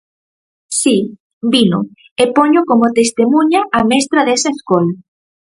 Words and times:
Si, 0.79 0.95
vino, 1.53 1.79
e 2.23 2.25
poño 2.37 2.61
como 2.69 2.93
testemuña 2.99 3.61
a 3.77 3.79
mestra 3.91 4.19
desa 4.27 4.49
escola. 4.55 4.93